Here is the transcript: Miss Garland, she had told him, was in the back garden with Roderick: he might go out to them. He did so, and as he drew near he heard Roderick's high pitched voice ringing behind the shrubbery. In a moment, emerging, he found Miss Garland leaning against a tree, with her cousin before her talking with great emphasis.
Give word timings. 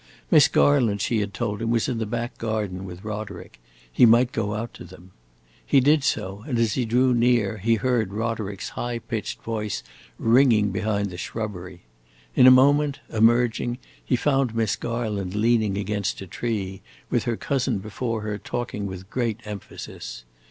Miss 0.31 0.47
Garland, 0.47 0.99
she 0.99 1.19
had 1.19 1.31
told 1.31 1.61
him, 1.61 1.69
was 1.69 1.87
in 1.87 1.99
the 1.99 2.07
back 2.07 2.39
garden 2.39 2.85
with 2.85 3.03
Roderick: 3.03 3.59
he 3.93 4.03
might 4.03 4.31
go 4.31 4.55
out 4.55 4.73
to 4.73 4.83
them. 4.83 5.11
He 5.63 5.79
did 5.79 6.03
so, 6.03 6.43
and 6.47 6.57
as 6.57 6.73
he 6.73 6.85
drew 6.85 7.13
near 7.13 7.57
he 7.59 7.75
heard 7.75 8.11
Roderick's 8.11 8.69
high 8.69 8.97
pitched 8.97 9.43
voice 9.43 9.83
ringing 10.17 10.71
behind 10.71 11.11
the 11.11 11.17
shrubbery. 11.17 11.81
In 12.35 12.47
a 12.47 12.49
moment, 12.49 12.99
emerging, 13.11 13.77
he 14.03 14.15
found 14.15 14.55
Miss 14.55 14.75
Garland 14.75 15.35
leaning 15.35 15.77
against 15.77 16.19
a 16.19 16.25
tree, 16.25 16.81
with 17.11 17.25
her 17.25 17.37
cousin 17.37 17.77
before 17.77 18.21
her 18.21 18.39
talking 18.39 18.87
with 18.87 19.07
great 19.11 19.39
emphasis. 19.45 20.23